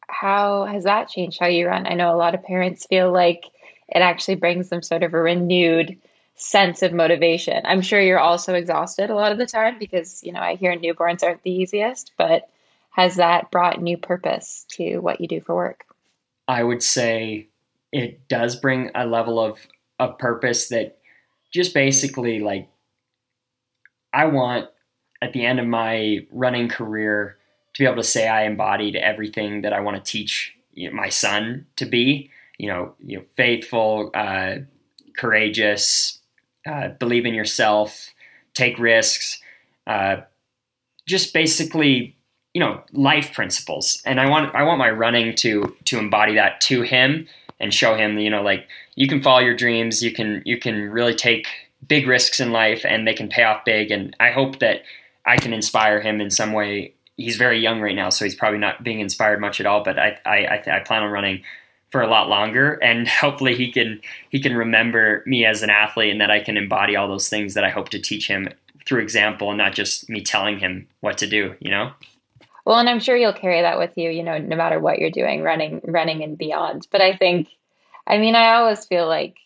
[0.09, 1.85] how has that changed how you run?
[1.85, 3.43] I know a lot of parents feel like
[3.91, 5.97] it actually brings them sort of a renewed
[6.35, 7.61] sense of motivation.
[7.65, 10.75] I'm sure you're also exhausted a lot of the time because, you know, I hear
[10.75, 12.49] newborns aren't the easiest, but
[12.91, 15.85] has that brought new purpose to what you do for work?
[16.47, 17.47] I would say
[17.91, 19.59] it does bring a level of,
[19.99, 20.97] of purpose that
[21.51, 22.69] just basically like
[24.13, 24.69] I want
[25.21, 27.37] at the end of my running career
[27.73, 30.55] to be able to say I embodied everything that I want to teach
[30.91, 32.31] my son to be.
[32.59, 34.57] You know, you know, faithful, uh,
[35.17, 36.19] courageous,
[36.67, 38.13] uh, believe in yourself,
[38.53, 39.41] take risks,
[39.87, 40.17] uh,
[41.07, 42.15] just basically,
[42.53, 44.01] you know, life principles.
[44.05, 47.27] And I want I want my running to to embody that to him
[47.59, 50.89] and show him, you know, like you can follow your dreams, you can you can
[50.89, 51.47] really take
[51.87, 53.91] big risks in life, and they can pay off big.
[53.91, 54.83] And I hope that
[55.25, 56.93] I can inspire him in some way.
[57.15, 59.83] He's very young right now, so he's probably not being inspired much at all.
[59.83, 61.43] But I I, I, I plan on running
[61.91, 63.99] for a lot longer and hopefully he can
[64.29, 67.53] he can remember me as an athlete and that I can embody all those things
[67.53, 68.49] that I hope to teach him
[68.85, 71.91] through example and not just me telling him what to do, you know?
[72.65, 75.09] Well, and I'm sure you'll carry that with you, you know, no matter what you're
[75.09, 76.87] doing, running running and beyond.
[76.91, 77.49] But I think
[78.07, 79.37] I mean, I always feel like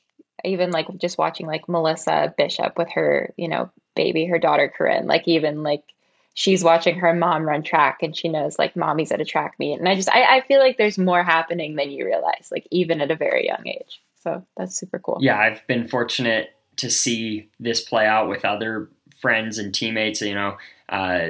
[0.46, 5.08] even like just watching like Melissa Bishop with her, you know, baby, her daughter Corinne,
[5.08, 5.84] like even like
[6.34, 9.80] she's watching her mom run track and she knows like mommy's at a track meet.
[9.80, 13.02] And I just, I, I feel like there's more happening than you realize, like even
[13.02, 14.02] at a very young age.
[14.22, 15.18] So that's super cool.
[15.22, 18.90] Yeah, I've been fortunate to see this play out with other
[19.22, 20.58] friends and teammates, you know,
[20.90, 21.30] uh,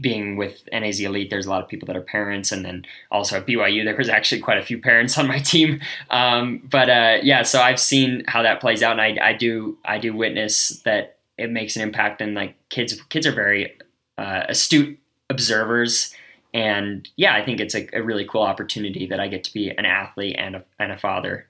[0.00, 3.38] being with NAZ Elite, there's a lot of people that are parents, and then also
[3.38, 5.80] at BYU, there was actually quite a few parents on my team.
[6.10, 9.78] Um, but uh, yeah, so I've seen how that plays out, and I, I do
[9.84, 13.76] I do witness that it makes an impact, and like kids kids are very
[14.20, 14.98] uh, astute
[15.30, 16.14] observers.
[16.52, 19.70] And yeah, I think it's a, a, really cool opportunity that I get to be
[19.70, 21.46] an athlete and a, and a father.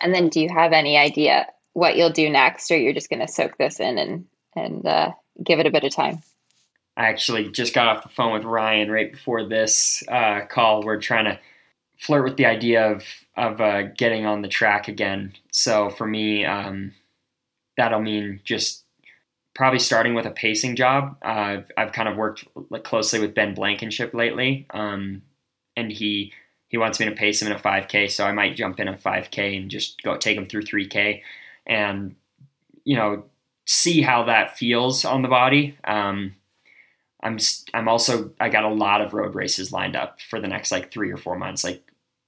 [0.00, 3.24] And then, do you have any idea what you'll do next, or you're just going
[3.24, 5.12] to soak this in and and uh,
[5.42, 6.22] give it a bit of time?
[6.96, 10.82] I actually just got off the phone with Ryan right before this uh, call.
[10.82, 11.38] We're trying to
[11.98, 13.04] flirt with the idea of
[13.36, 15.34] of uh, getting on the track again.
[15.52, 16.92] So for me, um,
[17.76, 18.83] that'll mean just
[19.54, 21.16] probably starting with a pacing job.
[21.24, 25.22] Uh, I've, I've kind of worked like closely with Ben Blankenship lately, um,
[25.76, 26.32] and he
[26.68, 28.94] he wants me to pace him in a 5K, so I might jump in a
[28.94, 31.22] 5K and just go take him through 3K,
[31.66, 32.16] and
[32.84, 33.24] you know
[33.66, 35.76] see how that feels on the body.
[35.84, 36.34] Um,
[37.22, 37.38] I'm
[37.72, 40.90] I'm also I got a lot of road races lined up for the next like
[40.90, 41.82] three or four months, like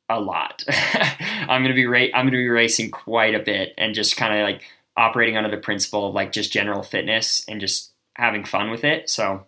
[0.09, 0.65] a lot.
[0.69, 4.43] I'm gonna be ra- I'm gonna be racing quite a bit and just kind of
[4.45, 4.63] like
[4.97, 9.11] operating under the principle of like just general fitness and just having fun with it.
[9.11, 9.45] So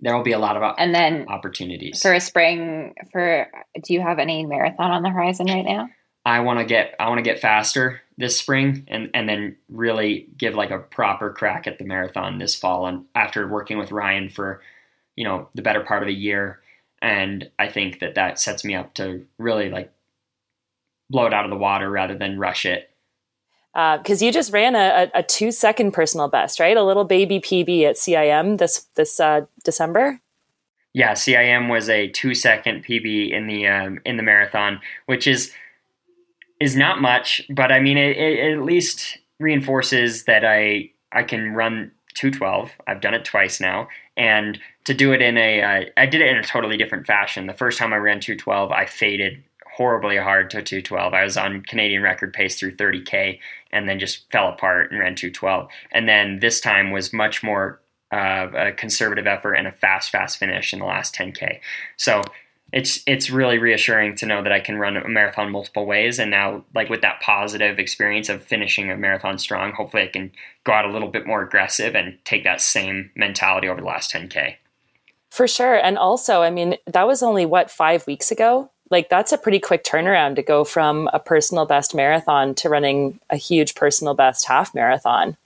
[0.00, 2.94] there will be a lot of and then opportunities for a spring.
[3.12, 3.48] For
[3.82, 5.88] do you have any marathon on the horizon right now?
[6.24, 10.28] I want to get I want to get faster this spring and and then really
[10.36, 12.86] give like a proper crack at the marathon this fall.
[12.86, 14.62] And after working with Ryan for
[15.16, 16.60] you know the better part of a year,
[17.00, 19.92] and I think that that sets me up to really like
[21.10, 22.90] blow it out of the water rather than rush it
[23.74, 26.76] because uh, you just ran a, a, two second personal best, right?
[26.76, 30.20] A little baby PB at CIM this this uh, December.
[30.94, 35.52] Yeah, CIM was a two second PB in the um, in the marathon, which is
[36.60, 41.54] is not much, but I mean it, it at least reinforces that I I can
[41.54, 42.70] run 212.
[42.86, 46.28] I've done it twice now, and to do it in a uh, I did it
[46.28, 47.46] in a totally different fashion.
[47.46, 49.42] The first time I ran 212, I faded
[49.78, 51.14] horribly hard to 212.
[51.14, 53.38] I was on Canadian record pace through 30K
[53.70, 55.68] and then just fell apart and ran 212.
[55.92, 60.36] And then this time was much more uh, a conservative effort and a fast, fast
[60.36, 61.60] finish in the last 10K.
[61.96, 62.24] So
[62.72, 66.30] it's it's really reassuring to know that I can run a marathon multiple ways and
[66.30, 70.32] now like with that positive experience of finishing a marathon strong hopefully I can
[70.64, 74.12] go out a little bit more aggressive and take that same mentality over the last
[74.12, 74.56] 10k
[75.30, 79.32] for sure and also I mean that was only what 5 weeks ago like that's
[79.32, 83.74] a pretty quick turnaround to go from a personal best marathon to running a huge
[83.74, 85.36] personal best half marathon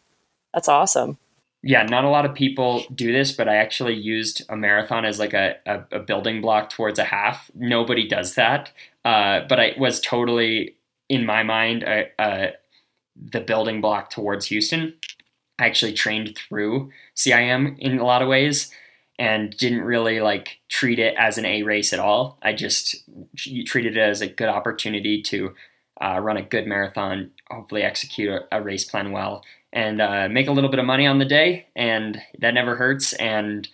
[0.55, 1.19] that's awesome
[1.65, 5.21] yeah, not a lot of people do this, but I actually used a marathon as
[5.21, 7.51] like a, a, a building block towards a half.
[7.55, 8.73] Nobody does that.
[9.05, 10.75] Uh, but I was totally,
[11.09, 11.85] in my mind,
[13.31, 14.95] the building block towards Houston.
[15.59, 18.73] I actually trained through CIM in a lot of ways
[19.19, 22.39] and didn't really like treat it as an A race at all.
[22.43, 23.05] I just
[23.67, 25.55] treated it as a good opportunity to
[26.01, 30.49] uh, run a good marathon, hopefully execute a, a race plan well, and uh, make
[30.49, 33.13] a little bit of money on the day, and that never hurts.
[33.15, 33.69] And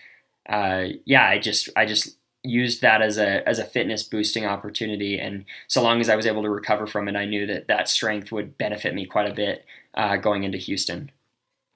[0.48, 5.18] uh, yeah, I just I just used that as a as a fitness boosting opportunity,
[5.18, 7.88] and so long as I was able to recover from it, I knew that that
[7.88, 11.10] strength would benefit me quite a bit uh, going into Houston.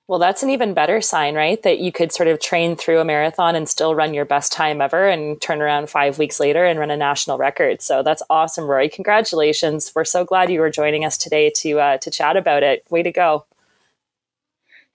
[0.08, 1.62] Well, that's an even better sign, right?
[1.62, 4.80] That you could sort of train through a marathon and still run your best time
[4.80, 7.80] ever and turn around five weeks later and run a national record.
[7.80, 8.88] So that's awesome, Rory.
[8.88, 9.92] Congratulations.
[9.94, 12.84] We're so glad you were joining us today to uh, to chat about it.
[12.90, 13.46] Way to go.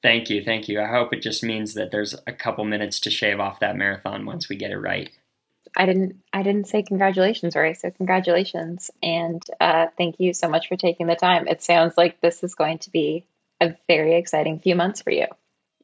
[0.03, 0.79] Thank you, thank you.
[0.81, 4.25] I hope it just means that there's a couple minutes to shave off that marathon
[4.25, 5.09] once we get it right.
[5.75, 6.17] I didn't.
[6.33, 7.73] I didn't say congratulations, Rory.
[7.73, 11.47] So congratulations, and uh, thank you so much for taking the time.
[11.47, 13.25] It sounds like this is going to be
[13.61, 15.25] a very exciting few months for you.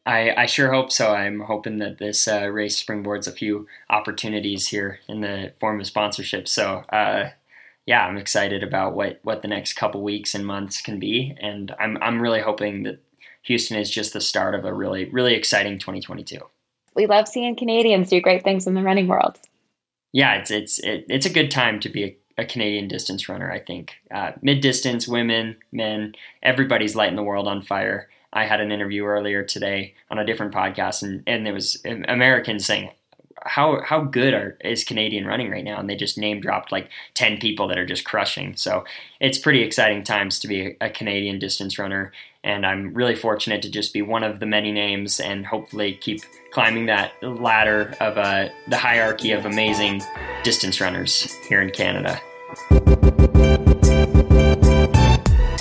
[0.05, 1.13] I, I sure hope so.
[1.13, 5.88] I'm hoping that this uh, race springboards a few opportunities here in the form of
[5.88, 6.47] sponsorship.
[6.47, 7.29] So, uh,
[7.86, 11.73] yeah, I'm excited about what, what the next couple weeks and months can be, and
[11.79, 13.01] I'm I'm really hoping that
[13.43, 16.39] Houston is just the start of a really, really exciting 2022.
[16.95, 19.39] We love seeing Canadians do great things in the running world.
[20.13, 23.52] Yeah, it's it's it, it's a good time to be a, a Canadian distance runner.
[23.52, 28.10] I think uh, mid distance, women, men, everybody's lighting the world on fire.
[28.32, 32.65] I had an interview earlier today on a different podcast, and and there was Americans
[32.65, 32.89] saying
[33.45, 35.79] how how good are is Canadian running right now?
[35.79, 38.56] And they just name dropped like ten people that are just crushing.
[38.56, 38.86] So
[39.19, 42.12] it's pretty exciting times to be a, Canadian distance runner,
[42.43, 46.21] and I'm really fortunate to just be one of the many names, and hopefully keep
[46.51, 50.01] climbing that ladder of uh, the hierarchy of amazing
[50.43, 52.19] distance runners here in Canada.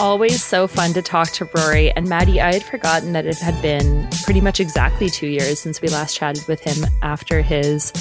[0.03, 1.93] Always so fun to talk to Rory.
[1.93, 5.81] And Maddy, I had forgotten that it had been pretty much exactly two years since
[5.81, 7.93] we last chatted with him after his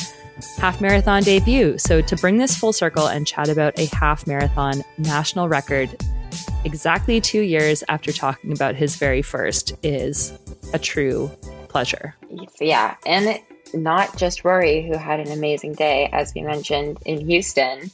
[0.58, 1.78] half marathon debut.
[1.78, 5.96] So to bring this full circle and chat about a half marathon national record
[6.66, 10.36] exactly two years after talking about his very first is
[10.74, 11.30] a true
[11.68, 12.16] pleasure.
[12.60, 12.96] Yeah.
[13.06, 13.40] And
[13.76, 17.92] not just Rory, who had an amazing day, as we mentioned in Houston,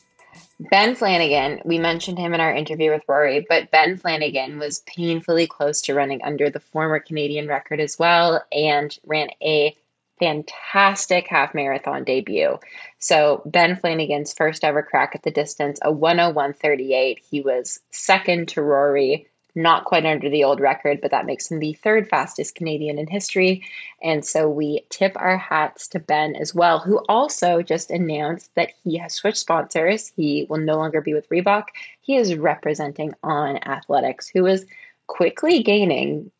[0.60, 5.46] Ben Flanagan, we mentioned him in our interview with Rory, but Ben Flanagan was painfully
[5.46, 9.76] close to running under the former Canadian record as well and ran a
[10.20, 12.60] fantastic half marathon debut.
[12.98, 17.20] So, Ben Flanagan's first ever crack at the distance, a 101.38.
[17.30, 21.60] He was second to Rory not quite under the old record, but that makes him
[21.60, 23.64] the third fastest Canadian in history.
[24.04, 28.70] And so we tip our hats to Ben as well, who also just announced that
[28.84, 30.14] he has switched sponsors.
[30.16, 31.64] He will no longer be with Reebok.
[32.02, 34.66] He is representing On Athletics, who is
[35.08, 36.32] quickly gaining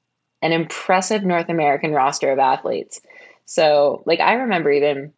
[0.44, 3.02] an impressive North American roster of athletes.
[3.46, 5.12] So, like, I remember even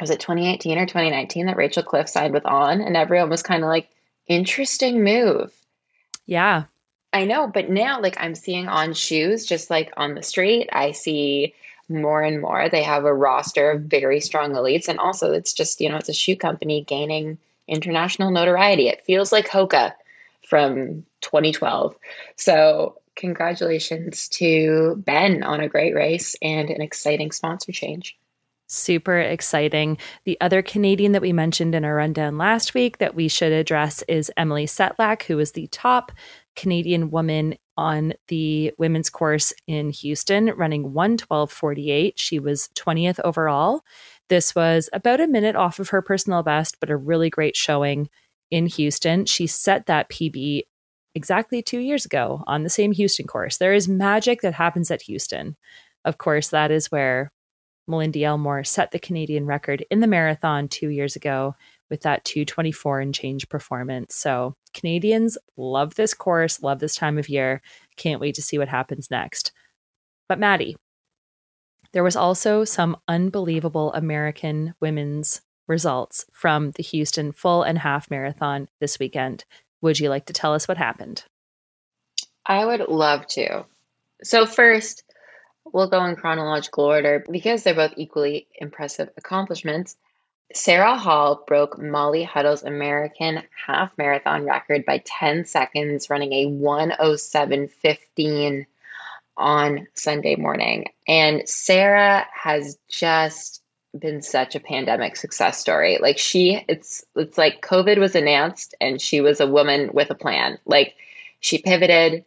[0.00, 3.62] was it 2018 or 2019 that Rachel Cliff signed with On, and everyone was kind
[3.62, 3.88] of like,
[4.28, 5.52] interesting move.
[6.26, 6.64] Yeah.
[7.12, 10.92] I know, but now like I'm seeing on shoes just like on the street, I
[10.92, 11.54] see
[11.88, 15.80] more and more they have a roster of very strong elites and also it's just,
[15.80, 17.38] you know, it's a shoe company gaining
[17.68, 18.88] international notoriety.
[18.88, 19.92] It feels like Hoka
[20.46, 21.96] from 2012.
[22.36, 28.16] So, congratulations to Ben on a great race and an exciting sponsor change.
[28.68, 29.96] Super exciting.
[30.24, 34.02] The other Canadian that we mentioned in our rundown last week that we should address
[34.08, 36.12] is Emily Setlack, who was the top
[36.56, 42.14] Canadian woman on the women's course in Houston, running 112.48.
[42.16, 43.82] She was 20th overall.
[44.28, 48.08] This was about a minute off of her personal best, but a really great showing
[48.50, 49.26] in Houston.
[49.26, 50.62] She set that PB
[51.14, 53.58] exactly two years ago on the same Houston course.
[53.58, 55.56] There is magic that happens at Houston.
[56.04, 57.30] Of course, that is where
[57.88, 61.54] Malindi Elmore set the Canadian record in the marathon two years ago
[61.90, 64.14] with that 224 and change performance.
[64.14, 67.62] So Canadians love this course, love this time of year.
[67.96, 69.52] Can't wait to see what happens next.
[70.28, 70.76] But Maddy,
[71.92, 78.68] there was also some unbelievable American women's results from the Houston full and half marathon
[78.80, 79.44] this weekend.
[79.80, 81.24] Would you like to tell us what happened?
[82.44, 83.64] I would love to.
[84.22, 85.04] So, first,
[85.64, 89.96] we'll go in chronological order because they're both equally impressive accomplishments.
[90.54, 98.64] Sara Hall broke Molly Huddle's American half marathon record by 10 seconds, running a 107.15
[99.36, 100.86] on Sunday morning.
[101.06, 103.62] And Sara has just
[103.98, 105.98] been such a pandemic success story.
[106.00, 110.14] Like she it's it's like COVID was announced and she was a woman with a
[110.14, 110.58] plan.
[110.64, 110.94] Like
[111.40, 112.24] she pivoted.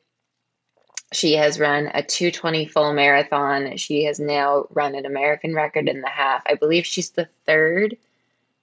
[1.12, 3.78] She has run a 220 full marathon.
[3.78, 6.44] She has now run an American record in the half.
[6.46, 7.98] I believe she's the third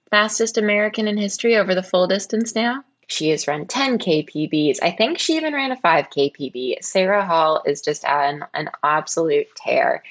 [0.09, 2.83] fastest American in history over the full distance now.
[3.07, 4.79] She has run 10 KPBs.
[4.81, 6.83] I think she even ran a 5 KPB.
[6.83, 10.03] Sara Hall is just on an absolute tear.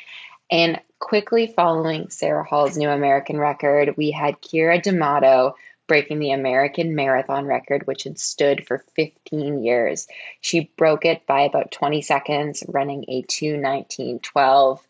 [0.50, 6.94] And quickly following Sara Hall's new American record, we had Keira D'Amato breaking the American
[6.94, 10.08] marathon record, which had stood for 15 years.
[10.40, 14.80] She broke it by about 20 seconds, running a 219.12.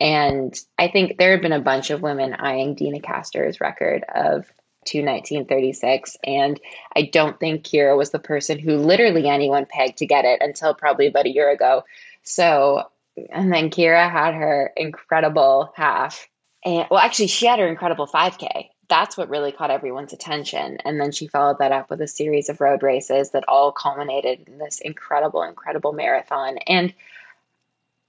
[0.00, 4.46] And I think there had been a bunch of women eyeing Deena Kastor's record of
[4.86, 6.16] 219.36.
[6.24, 6.60] And
[6.94, 10.74] I don't think Keira was the person who literally anyone pegged to get it until
[10.74, 11.84] probably about a year ago.
[12.22, 12.84] So,
[13.30, 16.28] and then Keira had her incredible half.
[16.64, 18.68] And well, actually, she had her incredible 5K.
[18.88, 20.78] That's what really caught everyone's attention.
[20.84, 24.46] And then she followed that up with a series of road races that all culminated
[24.46, 26.58] in this incredible, incredible marathon.
[26.66, 26.92] And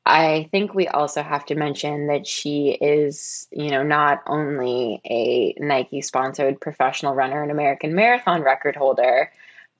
[0.05, 5.55] I think we also have to mention that she is, you know, not only a
[5.57, 9.31] Nike sponsored professional runner and American marathon record holder,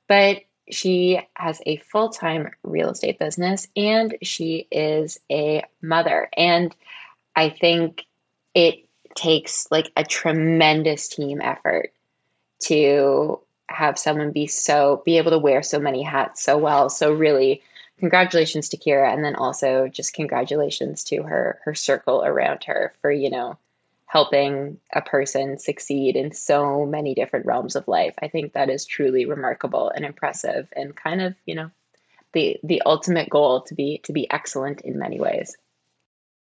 [0.08, 6.28] but she has a full time real estate business and she is a mother.
[6.36, 6.76] And
[7.36, 8.04] I think
[8.56, 11.94] it takes like a tremendous team effort
[12.64, 16.90] to have someone be so, be able to wear so many hats so well.
[16.90, 17.62] So, really,
[18.00, 23.12] congratulations to Keira, and then also just congratulations to her her circle around her for
[23.12, 23.58] you know
[24.08, 28.14] helping a person succeed in so many different realms of life.
[28.22, 31.72] I think that is truly remarkable and impressive and kind of, you know,
[32.34, 35.58] the the ultimate goal to be to be excellent in many ways.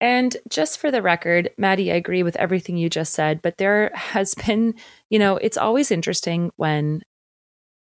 [0.01, 3.89] And just for the record, Maddy, I agree with everything you just said, but there
[3.93, 4.75] has been,
[5.09, 7.03] you know, it's always interesting when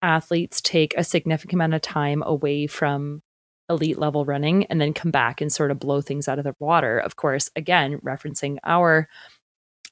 [0.01, 3.21] athletes take a significant amount of time away from
[3.69, 6.55] elite level running and then come back and sort of blow things out of the
[6.59, 6.99] water.
[6.99, 9.07] Of course, again, referencing our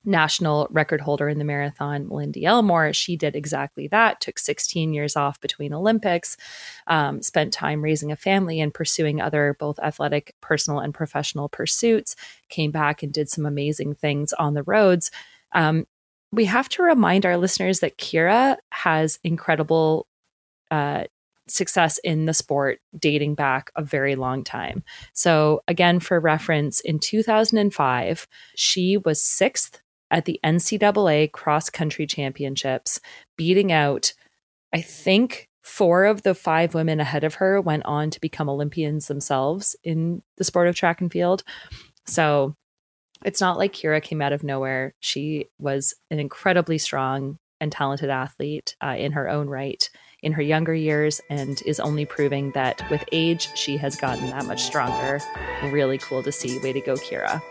[0.04, 5.16] national record holder in the marathon, Malindi Elmore, she did exactly that, took 16 years
[5.16, 6.38] off between Olympics,
[6.88, 12.16] um, spent time raising a family and pursuing other both athletic, personal, and professional pursuits,
[12.50, 15.12] came back and did some amazing things on the roads.
[15.52, 15.86] Um,
[16.32, 20.08] we have to remind our listeners that Keira has incredible
[20.72, 21.04] uh,
[21.52, 24.84] success in the sport dating back a very long time.
[25.14, 33.00] So, again, for reference, in 2005, she was sixth at the NCAA cross country championships,
[33.38, 34.14] beating out,
[34.74, 39.08] I think, four of the five women ahead of her went on to become Olympians
[39.08, 41.44] themselves in the sport of track and field.
[42.06, 42.56] So,
[43.24, 44.96] it's not like Keira came out of nowhere.
[45.00, 49.90] She was an incredibly strong and talented athlete uh, in her own right
[50.22, 54.46] in her younger years and is only proving that with age, she has gotten that
[54.46, 55.20] much stronger.
[55.66, 56.60] Really cool to see.
[56.60, 57.42] Way to go, Keira.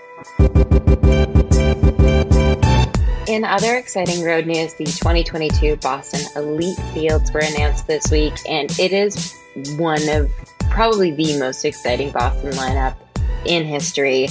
[3.28, 8.70] In other exciting road news, the 2022 Boston Elite Fields were announced this week, and
[8.78, 9.36] it is
[9.76, 10.30] one of
[10.70, 12.96] probably the most exciting Boston lineup
[13.44, 14.28] in history.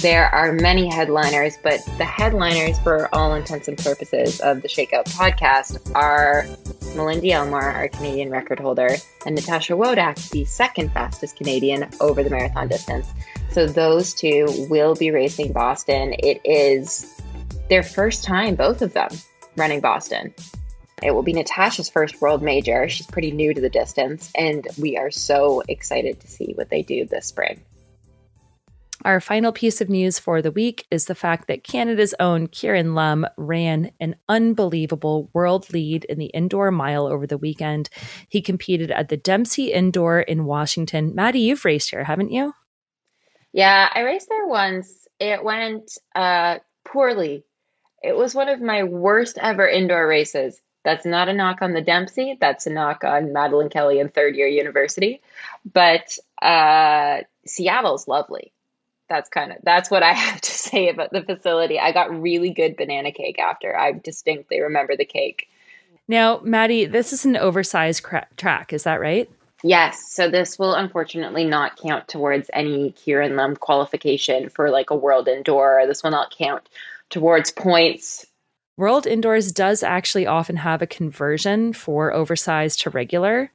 [0.00, 5.06] There are many headliners, but the headliners, for all intents and purposes of the Shakeout
[5.06, 6.44] podcast, are
[6.94, 8.94] Malindi Elmore, our Canadian record holder,
[9.26, 13.08] and Natasha Wodak, the second fastest Canadian over the marathon distance.
[13.50, 16.14] So those two will be racing Boston.
[16.20, 17.20] It is
[17.68, 19.10] their first time, both of them,
[19.56, 20.32] running Boston.
[21.02, 22.88] It will be Natasha's first world major.
[22.88, 26.82] She's pretty new to the distance, and we are so excited to see what they
[26.82, 27.60] do this spring.
[29.04, 32.94] Our final piece of news for the week is the fact that Canada's own Kieran
[32.94, 37.90] Lumb ran an unbelievable world lead in the indoor mile over the weekend.
[38.28, 41.14] He competed at the Dempsey Indoor in Washington.
[41.14, 42.54] Maddy, you've raced here, haven't you?
[43.52, 45.06] Yeah, I raced there once.
[45.20, 47.44] It went uh, poorly.
[48.02, 50.60] It was one of my worst ever indoor races.
[50.84, 52.36] That's not a knock on the Dempsey.
[52.40, 55.20] That's a knock on Madeline Kelly and third year university.
[55.72, 58.52] But uh, Seattle's lovely.
[59.08, 61.78] That's kind of that's what I have to say about the facility.
[61.78, 63.76] I got really good banana cake after.
[63.76, 65.48] I distinctly remember the cake.
[66.06, 68.72] Now, Maddy, this is an oversized cra- track.
[68.72, 69.30] Is that right?
[69.62, 70.12] Yes.
[70.12, 75.28] So this will unfortunately not count towards any Kieran Lumb qualification for like a world
[75.28, 75.82] indoor.
[75.86, 76.68] This will not count
[77.10, 78.26] towards points.
[78.76, 83.50] World Indoors does actually often have a conversion for oversized to regular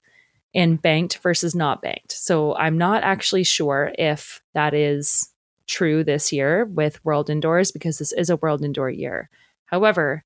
[0.53, 2.11] and banked versus not banked.
[2.11, 5.29] So I'm not actually sure if that is
[5.67, 9.29] true this year with World Indoors because this is a World Indoor year.
[9.65, 10.23] However,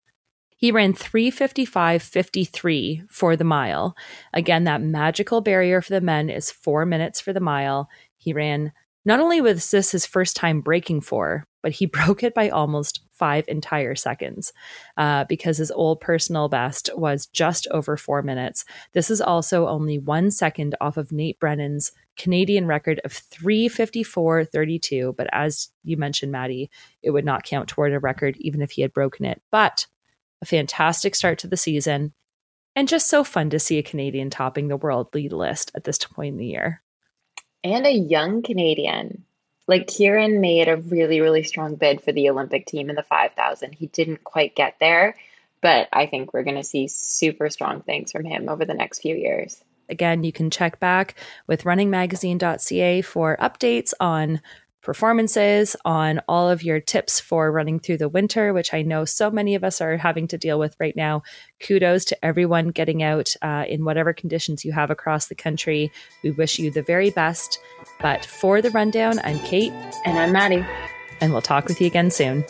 [0.57, 3.95] he ran 355.53 for the mile.
[4.33, 7.87] Again, that magical barrier for the men is four minutes for the mile.
[8.17, 8.73] He ran,
[9.05, 13.01] not only was this his first time breaking four, but he broke it by almost
[13.11, 14.51] five entire seconds
[14.97, 18.65] uh, because his old personal best was just over four minutes.
[18.93, 25.15] This is also only one second off of Nate Brannen's Canadian record of 354.32.
[25.15, 26.69] But as you mentioned, Maddy,
[27.01, 29.41] it would not count toward a record even if he had broken it.
[29.51, 29.87] But
[30.41, 32.13] a fantastic start to the season,
[32.75, 35.97] and just so fun to see a Canadian topping the world lead list at this
[35.97, 36.83] point in the year.
[37.63, 39.23] And a young Canadian.
[39.67, 43.73] Like Kieran made a really, really strong bid for the Olympic team in the 5,000.
[43.73, 45.15] He didn't quite get there,
[45.61, 48.99] but I think we're going to see super strong things from him over the next
[48.99, 49.61] few years.
[49.89, 51.15] Again, you can check back
[51.47, 54.41] with runningmagazine.ca for updates on
[54.87, 59.29] performances, on all of your tips for running through the winter, which I know so
[59.29, 61.23] many of us are having to deal with right now.
[61.59, 65.91] Kudos to everyone getting out uh, in whatever conditions you have across the country.
[66.23, 67.59] We wish you the very best.
[67.99, 69.73] But for the rundown, I'm Kate.
[70.05, 70.65] And I'm Maddy.
[71.19, 72.45] And we'll talk with you again soon.